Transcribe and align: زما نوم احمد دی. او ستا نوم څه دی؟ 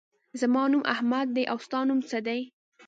زما 0.39 0.63
نوم 0.71 0.83
احمد 0.93 1.27
دی. 1.35 1.43
او 1.51 1.57
ستا 1.65 1.79
نوم 1.87 1.99
څه 2.09 2.17
دی؟ 2.27 2.41